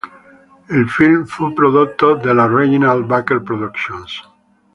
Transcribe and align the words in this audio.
Il 0.71 0.89
film 0.89 1.25
fu 1.27 1.53
prodotto 1.53 2.15
dalla 2.15 2.47
Reginald 2.47 3.05
Barker 3.05 3.43
Productions. 3.43 4.19